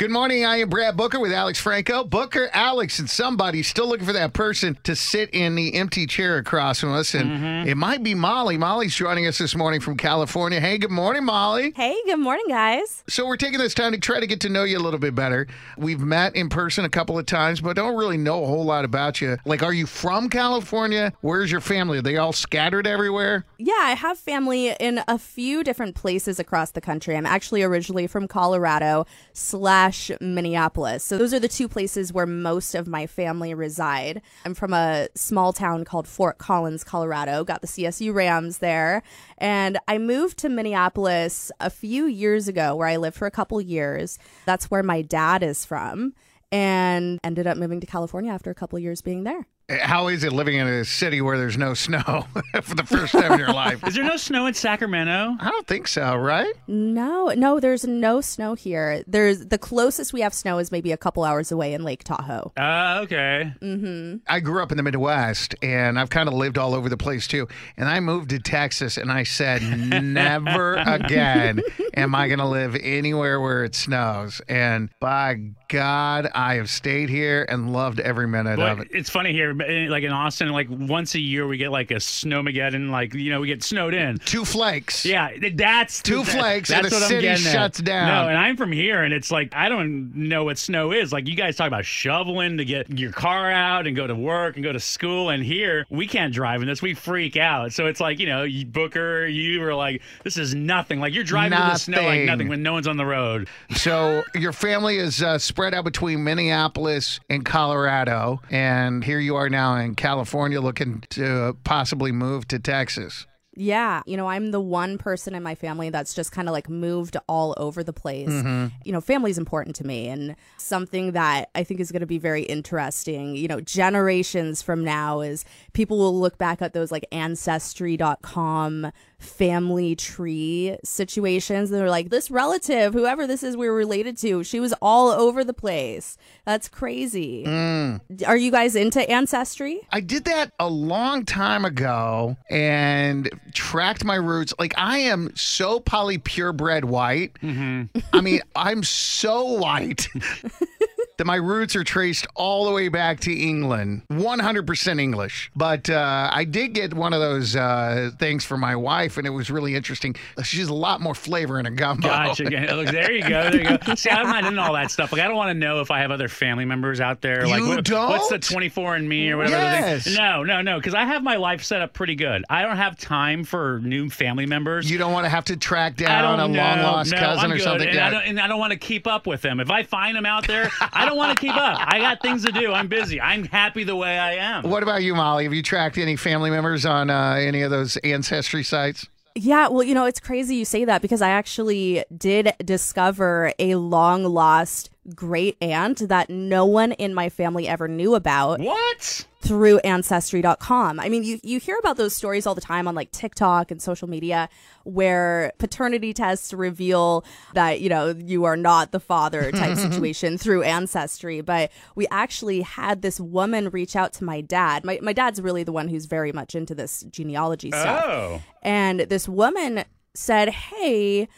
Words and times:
Good 0.00 0.10
morning. 0.10 0.46
I 0.46 0.56
am 0.56 0.70
Brad 0.70 0.96
Booker 0.96 1.20
with 1.20 1.30
Alex 1.30 1.60
Franco. 1.60 2.04
Booker, 2.04 2.48
Alex, 2.54 3.00
and 3.00 3.10
somebody 3.10 3.62
still 3.62 3.86
looking 3.86 4.06
for 4.06 4.14
that 4.14 4.32
person 4.32 4.78
to 4.84 4.96
sit 4.96 5.28
in 5.34 5.56
the 5.56 5.74
empty 5.74 6.06
chair 6.06 6.38
across 6.38 6.80
from 6.80 6.94
us. 6.94 7.12
And 7.12 7.30
mm-hmm. 7.30 7.68
it 7.68 7.76
might 7.76 8.02
be 8.02 8.14
Molly. 8.14 8.56
Molly's 8.56 8.94
joining 8.94 9.26
us 9.26 9.36
this 9.36 9.54
morning 9.54 9.78
from 9.78 9.98
California. 9.98 10.58
Hey, 10.58 10.78
good 10.78 10.90
morning, 10.90 11.26
Molly. 11.26 11.74
Hey, 11.76 11.94
good 12.06 12.18
morning, 12.18 12.46
guys. 12.48 13.04
So 13.10 13.26
we're 13.26 13.36
taking 13.36 13.58
this 13.58 13.74
time 13.74 13.92
to 13.92 13.98
try 13.98 14.20
to 14.20 14.26
get 14.26 14.40
to 14.40 14.48
know 14.48 14.64
you 14.64 14.78
a 14.78 14.80
little 14.80 14.98
bit 14.98 15.14
better. 15.14 15.46
We've 15.76 16.00
met 16.00 16.34
in 16.34 16.48
person 16.48 16.86
a 16.86 16.88
couple 16.88 17.18
of 17.18 17.26
times, 17.26 17.60
but 17.60 17.76
don't 17.76 17.94
really 17.94 18.16
know 18.16 18.42
a 18.42 18.46
whole 18.46 18.64
lot 18.64 18.86
about 18.86 19.20
you. 19.20 19.36
Like, 19.44 19.62
are 19.62 19.74
you 19.74 19.84
from 19.84 20.30
California? 20.30 21.12
Where's 21.20 21.52
your 21.52 21.60
family? 21.60 21.98
Are 21.98 22.02
they 22.02 22.16
all 22.16 22.32
scattered 22.32 22.86
everywhere? 22.86 23.44
Yeah, 23.58 23.74
I 23.78 23.92
have 23.92 24.18
family 24.18 24.74
in 24.80 25.02
a 25.06 25.18
few 25.18 25.62
different 25.62 25.94
places 25.94 26.38
across 26.38 26.70
the 26.70 26.80
country. 26.80 27.18
I'm 27.18 27.26
actually 27.26 27.62
originally 27.62 28.06
from 28.06 28.26
Colorado 28.26 29.04
slash 29.34 29.89
Minneapolis. 30.20 31.04
So 31.04 31.18
those 31.18 31.34
are 31.34 31.40
the 31.40 31.48
two 31.48 31.68
places 31.68 32.12
where 32.12 32.26
most 32.26 32.74
of 32.74 32.86
my 32.86 33.06
family 33.06 33.54
reside. 33.54 34.22
I'm 34.44 34.54
from 34.54 34.72
a 34.72 35.08
small 35.14 35.52
town 35.52 35.84
called 35.84 36.06
Fort 36.06 36.38
Collins, 36.38 36.84
Colorado. 36.84 37.44
Got 37.44 37.60
the 37.60 37.66
CSU 37.66 38.14
Rams 38.14 38.58
there. 38.58 39.02
And 39.38 39.78
I 39.88 39.98
moved 39.98 40.38
to 40.38 40.48
Minneapolis 40.48 41.50
a 41.60 41.70
few 41.70 42.06
years 42.06 42.48
ago 42.48 42.74
where 42.76 42.88
I 42.88 42.96
lived 42.96 43.16
for 43.16 43.26
a 43.26 43.30
couple 43.30 43.60
years. 43.60 44.18
That's 44.46 44.70
where 44.70 44.82
my 44.82 45.02
dad 45.02 45.42
is 45.42 45.64
from. 45.64 46.14
And 46.52 47.20
ended 47.22 47.46
up 47.46 47.56
moving 47.56 47.80
to 47.80 47.86
California 47.86 48.32
after 48.32 48.50
a 48.50 48.54
couple 48.54 48.78
years 48.78 49.02
being 49.02 49.24
there. 49.24 49.46
How 49.82 50.08
is 50.08 50.24
it 50.24 50.32
living 50.32 50.56
in 50.56 50.66
a 50.66 50.84
city 50.84 51.20
where 51.20 51.38
there's 51.38 51.56
no 51.56 51.74
snow 51.74 52.26
for 52.62 52.74
the 52.74 52.84
first 52.84 53.12
time 53.12 53.32
in 53.32 53.38
your 53.38 53.52
life? 53.52 53.86
Is 53.86 53.94
there 53.94 54.04
no 54.04 54.16
snow 54.16 54.46
in 54.46 54.54
Sacramento? 54.54 55.36
I 55.38 55.50
don't 55.50 55.66
think 55.66 55.86
so, 55.86 56.16
right? 56.16 56.52
No, 56.66 57.28
no, 57.36 57.60
there's 57.60 57.84
no 57.84 58.20
snow 58.20 58.54
here. 58.54 59.04
There's 59.06 59.46
the 59.46 59.58
closest 59.58 60.12
we 60.12 60.22
have 60.22 60.34
snow 60.34 60.58
is 60.58 60.72
maybe 60.72 60.92
a 60.92 60.96
couple 60.96 61.24
hours 61.24 61.52
away 61.52 61.72
in 61.72 61.84
Lake 61.84 62.02
Tahoe. 62.04 62.52
Uh, 62.56 63.00
okay. 63.04 63.52
Mm-hmm. 63.62 64.16
I 64.26 64.40
grew 64.40 64.62
up 64.62 64.70
in 64.72 64.76
the 64.76 64.82
Midwest 64.82 65.54
and 65.62 65.98
I've 65.98 66.10
kind 66.10 66.28
of 66.28 66.34
lived 66.34 66.58
all 66.58 66.74
over 66.74 66.88
the 66.88 66.96
place 66.96 67.26
too. 67.26 67.46
And 67.76 67.88
I 67.88 68.00
moved 68.00 68.30
to 68.30 68.38
Texas 68.38 68.96
and 68.96 69.10
I 69.12 69.22
said, 69.22 69.62
never 70.02 70.74
again 70.76 71.60
am 71.94 72.14
I 72.14 72.26
going 72.28 72.38
to 72.40 72.46
live 72.48 72.76
anywhere 72.80 73.40
where 73.40 73.64
it 73.64 73.74
snows. 73.74 74.40
And 74.48 74.90
by 75.00 75.36
God, 75.68 76.28
I 76.34 76.54
have 76.56 76.68
stayed 76.70 77.08
here 77.08 77.46
and 77.48 77.72
loved 77.72 78.00
every 78.00 78.26
minute 78.26 78.56
But 78.56 78.72
of 78.72 78.80
it. 78.80 78.88
it's 78.90 79.10
funny 79.10 79.32
here, 79.32 79.54
but, 79.54 79.59
like 79.60 80.02
in 80.04 80.12
Austin, 80.12 80.48
like 80.50 80.68
once 80.70 81.14
a 81.14 81.20
year 81.20 81.46
we 81.46 81.56
get 81.56 81.70
like 81.70 81.90
a 81.90 81.94
snowmageddon, 81.96 82.90
like 82.90 83.14
you 83.14 83.30
know 83.30 83.40
we 83.40 83.46
get 83.46 83.62
snowed 83.62 83.94
in. 83.94 84.18
Two 84.18 84.44
flakes. 84.44 85.04
Yeah, 85.04 85.30
that's 85.54 86.02
Two 86.02 86.22
that- 86.24 86.26
flakes 86.36 86.68
That's 86.70 86.84
and 86.84 86.90
the 86.92 86.96
what 86.96 87.02
I'm 87.02 87.08
city 87.08 87.22
getting 87.22 87.46
at. 87.46 87.52
shuts 87.52 87.78
down. 87.80 88.08
No, 88.08 88.28
and 88.28 88.38
I'm 88.38 88.56
from 88.56 88.72
here, 88.72 89.02
and 89.02 89.12
it's 89.12 89.30
like 89.30 89.54
I 89.54 89.68
don't 89.68 90.14
know 90.14 90.44
what 90.44 90.58
snow 90.58 90.92
is. 90.92 91.12
Like 91.12 91.26
you 91.28 91.34
guys 91.36 91.56
talk 91.56 91.66
about 91.68 91.84
shoveling 91.84 92.58
to 92.58 92.64
get 92.64 92.90
your 92.98 93.12
car 93.12 93.50
out 93.50 93.86
and 93.86 93.94
go 93.96 94.06
to 94.06 94.14
work 94.14 94.56
and 94.56 94.64
go 94.64 94.72
to 94.72 94.80
school, 94.80 95.30
and 95.30 95.42
here 95.44 95.86
we 95.90 96.06
can't 96.06 96.32
drive 96.32 96.62
in 96.62 96.68
this. 96.68 96.82
We 96.82 96.94
freak 96.94 97.36
out. 97.36 97.72
So 97.72 97.86
it's 97.86 98.00
like 98.00 98.18
you 98.18 98.26
know, 98.26 98.42
you, 98.44 98.66
Booker, 98.66 99.26
you 99.26 99.60
were 99.60 99.74
like, 99.74 100.02
this 100.24 100.36
is 100.36 100.54
nothing. 100.54 101.00
Like 101.00 101.12
you're 101.14 101.24
driving 101.24 101.58
in 101.58 101.64
the 101.68 101.76
snow 101.76 101.96
like 101.98 102.06
Nothing. 102.20 102.26
nothing 102.26 102.48
when 102.48 102.62
no 102.62 102.72
one's 102.72 102.86
on 102.88 102.96
the 102.96 103.06
road. 103.06 103.48
So 103.76 104.22
your 104.34 104.52
family 104.52 104.96
is 104.98 105.22
uh, 105.22 105.38
spread 105.38 105.74
out 105.74 105.84
between 105.84 106.22
Minneapolis 106.24 107.20
and 107.28 107.44
Colorado, 107.44 108.40
and 108.50 109.02
here 109.04 109.18
you 109.18 109.36
are 109.36 109.49
now 109.50 109.76
in 109.76 109.94
California, 109.94 110.60
looking 110.60 111.02
to 111.10 111.56
possibly 111.64 112.12
move 112.12 112.48
to 112.48 112.58
Texas. 112.58 113.26
Yeah, 113.56 114.02
you 114.06 114.16
know, 114.16 114.28
I'm 114.28 114.52
the 114.52 114.60
one 114.60 114.96
person 114.96 115.34
in 115.34 115.42
my 115.42 115.56
family 115.56 115.90
that's 115.90 116.14
just 116.14 116.30
kind 116.30 116.48
of 116.48 116.52
like 116.52 116.68
moved 116.68 117.16
all 117.28 117.54
over 117.56 117.82
the 117.82 117.92
place. 117.92 118.28
Mm-hmm. 118.28 118.68
You 118.84 118.92
know, 118.92 119.00
family's 119.00 119.38
important 119.38 119.74
to 119.76 119.86
me 119.86 120.06
and 120.08 120.36
something 120.56 121.12
that 121.12 121.50
I 121.54 121.64
think 121.64 121.80
is 121.80 121.90
going 121.90 122.00
to 122.00 122.06
be 122.06 122.18
very 122.18 122.42
interesting, 122.42 123.34
you 123.34 123.48
know, 123.48 123.60
generations 123.60 124.62
from 124.62 124.84
now 124.84 125.20
is 125.20 125.44
people 125.72 125.98
will 125.98 126.18
look 126.18 126.38
back 126.38 126.62
at 126.62 126.74
those 126.74 126.92
like 126.92 127.04
ancestry.com 127.10 128.92
family 129.18 129.94
tree 129.94 130.78
situations 130.82 131.70
and 131.70 131.78
they're 131.78 131.90
like 131.90 132.08
this 132.08 132.30
relative 132.30 132.94
whoever 132.94 133.26
this 133.26 133.42
is 133.42 133.54
we're 133.54 133.74
related 133.74 134.16
to 134.16 134.42
she 134.42 134.58
was 134.58 134.72
all 134.80 135.08
over 135.08 135.44
the 135.44 135.52
place. 135.52 136.16
That's 136.46 136.68
crazy. 136.68 137.44
Mm. 137.44 138.00
Are 138.26 138.36
you 138.36 138.50
guys 138.50 138.76
into 138.76 139.08
ancestry? 139.10 139.80
I 139.90 140.00
did 140.00 140.24
that 140.24 140.52
a 140.58 140.68
long 140.68 141.24
time 141.24 141.64
ago 141.64 142.36
and 142.48 143.28
tracked 143.52 144.04
my 144.04 144.14
roots. 144.16 144.54
Like 144.58 144.74
I 144.76 144.98
am 144.98 145.32
so 145.36 145.80
poly 145.80 146.18
purebred 146.18 146.84
white. 146.84 147.34
Mm-hmm. 147.42 147.98
I 148.12 148.20
mean, 148.20 148.42
I'm 148.54 148.82
so 148.82 149.44
white 149.44 150.08
that 151.20 151.26
my 151.26 151.36
roots 151.36 151.76
are 151.76 151.84
traced 151.84 152.26
all 152.34 152.64
the 152.64 152.70
way 152.72 152.88
back 152.88 153.20
to 153.20 153.30
England, 153.30 154.00
100% 154.10 154.98
English. 154.98 155.50
But 155.54 155.90
uh, 155.90 156.30
I 156.32 156.44
did 156.44 156.72
get 156.72 156.94
one 156.94 157.12
of 157.12 157.20
those 157.20 157.54
uh, 157.54 158.10
things 158.18 158.42
for 158.42 158.56
my 158.56 158.74
wife, 158.74 159.18
and 159.18 159.26
it 159.26 159.30
was 159.30 159.50
really 159.50 159.74
interesting. 159.74 160.16
She's 160.42 160.68
a 160.68 160.72
lot 160.74 161.02
more 161.02 161.14
flavor 161.14 161.60
in 161.60 161.66
a 161.66 161.70
gumbo. 161.70 162.08
Gotcha. 162.08 162.44
There 162.90 163.12
you 163.12 163.20
go. 163.20 163.50
There 163.50 163.56
you 163.60 163.76
go. 163.76 163.94
See, 163.96 164.08
I'm 164.08 164.28
not 164.28 164.46
into 164.46 164.62
all 164.62 164.72
that 164.72 164.90
stuff. 164.90 165.12
Like, 165.12 165.20
I 165.20 165.28
don't 165.28 165.36
want 165.36 165.50
to 165.50 165.54
know 165.54 165.82
if 165.82 165.90
I 165.90 165.98
have 166.00 166.10
other 166.10 166.28
family 166.28 166.64
members 166.64 167.02
out 167.02 167.20
there. 167.20 167.46
Like, 167.46 167.60
You 167.60 167.68
what- 167.68 167.90
what's 167.90 168.28
the 168.28 168.38
24 168.38 168.96
and 168.96 169.06
me 169.06 169.30
or 169.30 169.36
whatever? 169.36 169.56
the 169.56 169.70
thing- 169.70 169.80
Yes. 169.90 170.16
No, 170.16 170.42
no, 170.42 170.62
no. 170.62 170.78
Because 170.78 170.94
I 170.94 171.04
have 171.04 171.22
my 171.22 171.36
life 171.36 171.62
set 171.62 171.82
up 171.82 171.92
pretty 171.92 172.14
good. 172.14 172.44
I 172.48 172.62
don't 172.62 172.78
have 172.78 172.96
time 172.98 173.44
for 173.44 173.78
new 173.82 174.08
family 174.08 174.46
members. 174.46 174.90
You 174.90 174.96
don't 174.96 175.12
want 175.12 175.26
to 175.26 175.28
have 175.28 175.44
to 175.46 175.56
track 175.58 175.96
down 175.96 176.38
don't 176.38 176.50
a 176.50 176.52
know. 176.54 176.62
long 176.62 176.78
lost 176.82 177.12
no, 177.12 177.18
cousin 177.18 177.44
I'm 177.44 177.52
or 177.52 177.56
good. 177.56 177.62
something. 177.62 177.88
And, 177.88 177.98
I 177.98 178.10
don't, 178.10 178.22
and 178.22 178.40
I 178.40 178.46
don't 178.48 178.58
want 178.58 178.72
to 178.72 178.78
keep 178.78 179.06
up 179.06 179.26
with 179.26 179.42
them. 179.42 179.60
If 179.60 179.70
I 179.70 179.82
find 179.82 180.16
them 180.16 180.24
out 180.26 180.46
there, 180.46 180.70
I 180.92 181.04
don't 181.04 181.09
want 181.16 181.36
to 181.36 181.40
keep 181.40 181.54
up. 181.54 181.78
I 181.80 181.98
got 181.98 182.20
things 182.22 182.44
to 182.44 182.52
do. 182.52 182.72
I'm 182.72 182.88
busy. 182.88 183.20
I'm 183.20 183.44
happy 183.44 183.84
the 183.84 183.96
way 183.96 184.18
I 184.18 184.34
am. 184.34 184.68
What 184.68 184.82
about 184.82 185.02
you, 185.02 185.14
Molly? 185.14 185.44
Have 185.44 185.54
you 185.54 185.62
tracked 185.62 185.98
any 185.98 186.16
family 186.16 186.50
members 186.50 186.86
on 186.86 187.10
uh, 187.10 187.34
any 187.34 187.62
of 187.62 187.70
those 187.70 187.96
ancestry 187.98 188.62
sites? 188.62 189.06
Yeah, 189.36 189.68
well, 189.68 189.84
you 189.84 189.94
know, 189.94 190.06
it's 190.06 190.20
crazy 190.20 190.56
you 190.56 190.64
say 190.64 190.84
that 190.84 191.02
because 191.02 191.22
I 191.22 191.30
actually 191.30 192.04
did 192.16 192.52
discover 192.64 193.52
a 193.58 193.76
long 193.76 194.24
lost 194.24 194.90
great 195.14 195.56
aunt 195.62 196.08
that 196.08 196.28
no 196.28 196.64
one 196.66 196.92
in 196.92 197.14
my 197.14 197.28
family 197.28 197.66
ever 197.66 197.88
knew 197.88 198.14
about 198.14 198.60
What? 198.60 199.24
through 199.40 199.78
ancestry.com. 199.78 201.00
I 201.00 201.08
mean, 201.08 201.22
you 201.24 201.40
you 201.42 201.58
hear 201.58 201.78
about 201.78 201.96
those 201.96 202.14
stories 202.14 202.46
all 202.46 202.54
the 202.54 202.60
time 202.60 202.86
on 202.86 202.94
like 202.94 203.10
TikTok 203.10 203.70
and 203.70 203.80
social 203.80 204.08
media 204.08 204.48
where 204.84 205.52
paternity 205.58 206.12
tests 206.12 206.52
reveal 206.52 207.24
that, 207.54 207.80
you 207.80 207.88
know, 207.88 208.08
you 208.10 208.44
are 208.44 208.56
not 208.56 208.92
the 208.92 209.00
father 209.00 209.50
type 209.52 209.78
situation 209.90 210.36
through 210.36 210.62
ancestry, 210.62 211.40
but 211.40 211.72
we 211.94 212.06
actually 212.10 212.60
had 212.60 213.00
this 213.02 213.18
woman 213.18 213.70
reach 213.70 213.96
out 213.96 214.12
to 214.14 214.24
my 214.24 214.42
dad. 214.42 214.84
My 214.84 214.98
my 215.02 215.14
dad's 215.14 215.40
really 215.40 215.62
the 215.64 215.72
one 215.72 215.88
who's 215.88 216.04
very 216.06 216.32
much 216.32 216.54
into 216.54 216.74
this 216.74 217.02
genealogy 217.10 217.70
stuff. 217.70 218.04
Oh. 218.06 218.42
And 218.62 219.00
this 219.00 219.26
woman 219.26 219.84
said, 220.12 220.50
Hey, 220.50 221.28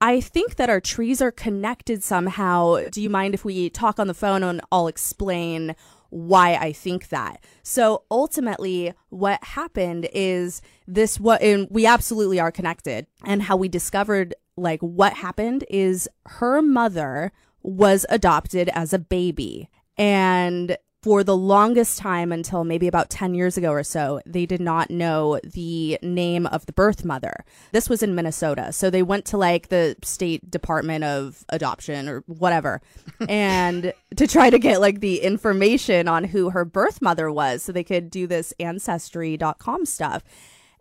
I 0.00 0.20
think 0.20 0.56
that 0.56 0.70
our 0.70 0.80
trees 0.80 1.22
are 1.22 1.32
connected 1.32 2.02
somehow. 2.02 2.80
Do 2.90 3.00
you 3.00 3.08
mind 3.08 3.34
if 3.34 3.44
we 3.44 3.70
talk 3.70 3.98
on 3.98 4.08
the 4.08 4.14
phone 4.14 4.42
and 4.42 4.60
I'll 4.70 4.88
explain 4.88 5.74
why 6.10 6.54
I 6.54 6.72
think 6.72 7.08
that? 7.08 7.42
So 7.62 8.04
ultimately, 8.10 8.92
what 9.08 9.42
happened 9.42 10.08
is 10.12 10.60
this 10.86 11.18
what 11.18 11.40
and 11.42 11.66
we 11.70 11.86
absolutely 11.86 12.38
are 12.38 12.52
connected. 12.52 13.06
And 13.24 13.42
how 13.42 13.56
we 13.56 13.68
discovered 13.68 14.34
like 14.56 14.80
what 14.80 15.14
happened 15.14 15.64
is 15.70 16.08
her 16.26 16.60
mother 16.60 17.32
was 17.62 18.04
adopted 18.10 18.68
as 18.74 18.92
a 18.92 18.98
baby. 18.98 19.68
And 19.96 20.76
for 21.06 21.22
the 21.22 21.36
longest 21.36 21.98
time 21.98 22.32
until 22.32 22.64
maybe 22.64 22.88
about 22.88 23.08
10 23.10 23.32
years 23.32 23.56
ago 23.56 23.70
or 23.70 23.84
so, 23.84 24.20
they 24.26 24.44
did 24.44 24.60
not 24.60 24.90
know 24.90 25.38
the 25.44 25.96
name 26.02 26.48
of 26.48 26.66
the 26.66 26.72
birth 26.72 27.04
mother. 27.04 27.44
This 27.70 27.88
was 27.88 28.02
in 28.02 28.16
Minnesota. 28.16 28.72
So 28.72 28.90
they 28.90 29.04
went 29.04 29.24
to 29.26 29.36
like 29.36 29.68
the 29.68 29.94
state 30.02 30.50
department 30.50 31.04
of 31.04 31.44
adoption 31.48 32.08
or 32.08 32.24
whatever 32.26 32.82
and 33.28 33.92
to 34.16 34.26
try 34.26 34.50
to 34.50 34.58
get 34.58 34.80
like 34.80 34.98
the 34.98 35.20
information 35.20 36.08
on 36.08 36.24
who 36.24 36.50
her 36.50 36.64
birth 36.64 37.00
mother 37.00 37.30
was 37.30 37.62
so 37.62 37.70
they 37.70 37.84
could 37.84 38.10
do 38.10 38.26
this 38.26 38.52
ancestry.com 38.58 39.86
stuff. 39.86 40.24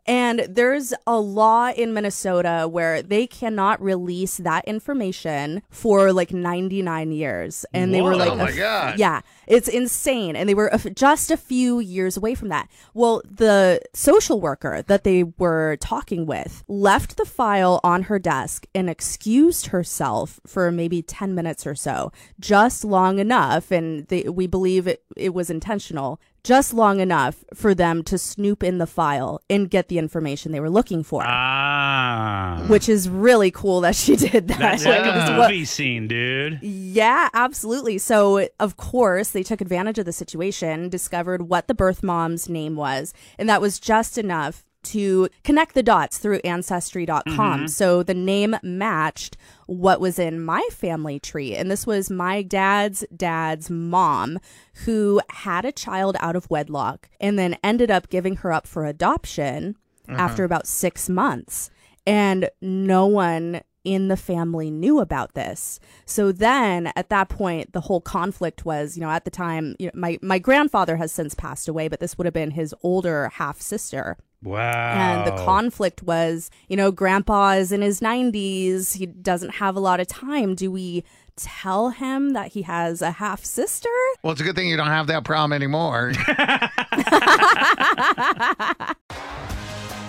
And 0.08 0.42
there's 0.48 0.94
a 1.08 1.20
law 1.20 1.72
in 1.72 1.94
Minnesota 1.94 2.68
where 2.70 3.02
they 3.02 3.26
cannot 3.26 3.82
release 3.82 4.38
that 4.38 4.66
information 4.66 5.64
for 5.70 6.14
like 6.14 6.32
99 6.32 7.12
years. 7.12 7.66
And 7.74 7.94
they 7.94 8.02
were 8.02 8.16
like, 8.16 8.32
Oh 8.32 8.36
my 8.36 8.50
a- 8.50 8.56
God. 8.56 9.00
yeah, 9.00 9.22
it's 9.48 9.68
insane. 9.68 10.36
And 10.36 10.48
they 10.48 10.54
were 10.54 10.68
a 10.68 10.76
f- 10.76 10.94
just 10.94 11.32
a 11.32 11.38
few 11.38 11.80
years 11.80 12.18
away 12.18 12.36
from 12.36 12.50
that. 12.50 12.70
Well, 12.94 13.22
the 13.30 13.82
social 13.94 14.40
worker 14.40 14.84
that 14.84 15.04
they 15.04 15.24
were 15.24 15.78
talking 15.80 16.26
with 16.28 16.64
left 16.68 17.18
the 17.18 17.26
file 17.26 17.80
on 17.84 18.04
her 18.04 18.20
desk 18.20 18.68
and 18.76 18.90
excused 18.90 19.68
herself 19.68 20.40
for 20.46 20.72
maybe 20.72 21.02
10 21.02 21.34
minutes 21.34 21.66
or 21.66 21.74
so, 21.76 22.12
just 22.40 22.86
long 22.86 23.18
enough. 23.20 23.72
And 23.72 24.06
they, 24.08 24.24
we 24.24 24.46
believe 24.48 24.86
it, 24.88 25.04
it 25.18 25.34
was 25.34 25.50
intentional. 25.50 26.20
Just 26.44 26.76
long 26.76 27.00
enough 27.00 27.44
for 27.56 27.74
them 27.74 28.04
to 28.04 28.20
snoop 28.20 28.62
in 28.62 28.78
the 28.78 28.86
file 28.86 29.42
and 29.50 29.68
get 29.68 29.88
the 29.88 29.95
information 29.98 30.52
they 30.52 30.60
were 30.60 30.70
looking 30.70 31.04
for, 31.04 31.22
Ah. 31.26 32.64
which 32.68 32.88
is 32.90 33.08
really 33.10 33.52
cool 33.52 33.82
that 33.82 33.96
she 33.96 34.16
did 34.30 34.48
that. 34.48 34.60
That's 34.60 34.86
like 34.86 35.06
a 35.06 35.38
what- 35.38 35.50
movie 35.50 35.66
scene, 35.66 36.08
dude. 36.08 36.60
yeah, 36.62 37.30
absolutely. 37.34 37.98
So, 37.98 38.48
of 38.60 38.78
course, 38.78 39.30
they 39.32 39.44
took 39.44 39.62
advantage 39.62 39.98
of 40.00 40.06
the 40.06 40.14
situation, 40.14 40.90
discovered 40.90 41.44
what 41.50 41.68
the 41.68 41.74
birth 41.74 42.04
mom's 42.04 42.48
name 42.50 42.76
was, 42.76 43.14
and 43.40 43.48
that 43.50 43.62
was 43.62 43.80
just 43.80 44.18
enough 44.18 44.64
to 44.84 45.28
connect 45.44 45.74
the 45.74 45.82
dots 45.82 46.20
through 46.20 46.40
ancestry.com. 46.44 47.68
So 47.68 48.04
the 48.04 48.14
name 48.14 48.56
matched 48.62 49.36
what 49.66 50.00
was 50.00 50.20
in 50.20 50.40
my 50.40 50.62
family 50.72 51.20
tree. 51.20 51.56
And 51.56 51.72
this 51.72 51.88
was 51.88 52.12
my 52.12 52.44
dad's 52.44 53.04
dad's 53.16 53.72
mom 53.72 54.38
who 54.86 55.22
had 55.32 55.66
a 55.66 55.72
child 55.72 56.18
out 56.20 56.36
of 56.36 56.48
wedlock 56.52 57.10
and 57.20 57.40
then 57.40 57.58
ended 57.64 57.90
up 57.90 58.10
giving 58.10 58.36
her 58.38 58.52
up 58.54 58.68
for 58.68 58.86
adoption 58.86 59.76
after 60.10 60.44
uh-huh. 60.44 60.46
about 60.46 60.68
six 60.68 61.10
months. 61.10 61.70
And 62.08 62.50
no 62.62 63.08
one 63.08 63.62
in 63.86 64.08
the 64.08 64.18
family 64.18 64.70
knew 64.70 65.00
about 65.00 65.36
this. 65.36 65.80
So 66.06 66.32
then 66.32 66.92
at 66.96 67.10
that 67.10 67.30
point, 67.30 67.72
the 67.72 67.82
whole 67.82 68.02
conflict 68.02 68.66
was, 68.66 68.98
you 68.98 69.02
know, 69.02 69.12
at 69.12 69.24
the 69.24 69.32
time, 69.32 69.76
you 69.80 69.86
know, 69.86 69.92
my, 69.94 70.18
my 70.22 70.40
grandfather 70.40 70.98
has 70.98 71.12
since 71.12 71.36
passed 71.36 71.70
away, 71.70 71.88
but 71.88 72.00
this 72.00 72.18
would 72.18 72.26
have 72.26 72.34
been 72.34 72.52
his 72.52 72.76
older 72.82 73.30
half 73.36 73.62
sister. 73.62 74.18
Wow. 74.44 74.94
And 74.94 75.28
the 75.28 75.44
conflict 75.44 76.04
was, 76.04 76.50
you 76.68 76.76
know, 76.76 76.92
grandpa 76.92 77.52
is 77.52 77.72
in 77.72 77.82
his 77.82 78.02
90s. 78.02 78.98
He 78.98 79.06
doesn't 79.06 79.56
have 79.56 79.76
a 79.76 79.80
lot 79.80 80.00
of 80.00 80.08
time. 80.08 80.56
Do 80.56 80.72
we 80.72 81.04
tell 81.36 81.90
him 81.90 82.34
that 82.34 82.54
he 82.54 82.64
has 82.64 83.02
a 83.02 83.12
half 83.12 83.46
sister? 83.46 83.90
Well, 84.24 84.32
it's 84.32 84.42
a 84.42 84.44
good 84.44 84.56
thing 84.56 84.68
you 84.68 84.78
don't 84.78 84.88
have 84.88 85.08
that 85.08 85.24
problem 85.24 85.54
anymore. 85.54 86.14